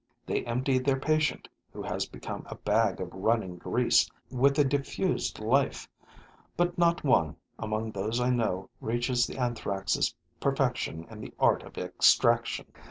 They 0.25 0.43
empty 0.45 0.79
their 0.79 0.99
patient, 0.99 1.47
who 1.71 1.83
has 1.83 2.07
become 2.07 2.41
a 2.49 2.55
bag 2.55 2.99
of 2.99 3.13
running 3.13 3.57
grease 3.59 4.09
with 4.31 4.57
a 4.57 4.63
diffused 4.63 5.37
life; 5.37 5.87
but 6.57 6.75
not 6.75 7.03
one, 7.03 7.35
among 7.59 7.91
those 7.91 8.19
I 8.19 8.31
know, 8.31 8.67
reaches 8.79 9.27
the 9.27 9.37
Anthrax' 9.37 10.15
perfection 10.39 11.05
in 11.11 11.21
the 11.21 11.35
art 11.39 11.61
of 11.61 11.77
extraction. 11.77 12.65